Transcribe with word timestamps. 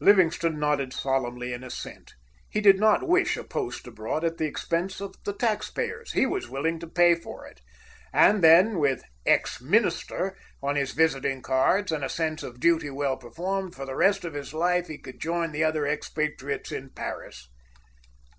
Livingstone 0.00 0.58
nodded 0.58 0.94
solemnly 0.94 1.52
in 1.52 1.62
assent. 1.62 2.14
He 2.48 2.62
did 2.62 2.80
not 2.80 3.06
wish 3.06 3.36
a 3.36 3.44
post 3.44 3.86
abroad 3.86 4.24
at 4.24 4.38
the 4.38 4.46
expense 4.46 4.98
of 4.98 5.14
the 5.26 5.34
taxpayers. 5.34 6.12
He 6.12 6.24
was 6.24 6.48
willing 6.48 6.78
to 6.78 6.86
pay 6.86 7.14
for 7.14 7.46
it. 7.46 7.60
And 8.10 8.42
then, 8.42 8.78
with 8.78 9.04
"ex 9.26 9.60
Minister" 9.60 10.38
on 10.62 10.76
his 10.76 10.92
visiting 10.92 11.42
cards, 11.42 11.92
and 11.92 12.02
a 12.02 12.08
sense 12.08 12.42
of 12.42 12.60
duty 12.60 12.88
well 12.88 13.18
performed, 13.18 13.74
for 13.74 13.84
the 13.84 13.94
rest 13.94 14.24
of 14.24 14.32
his 14.32 14.54
life 14.54 14.86
he 14.86 14.96
could 14.96 15.20
join 15.20 15.52
the 15.52 15.64
other 15.64 15.86
expatriates 15.86 16.72
in 16.72 16.88
Paris. 16.88 17.46